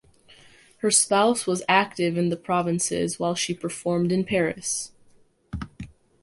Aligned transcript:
Her 0.77 0.89
spouse 0.89 1.45
was 1.45 1.61
active 1.67 2.17
in 2.17 2.29
the 2.29 2.35
provinces 2.35 3.19
while 3.19 3.35
she 3.35 3.53
performed 3.53 4.11
in 4.11 4.25
Paris. 4.25 4.91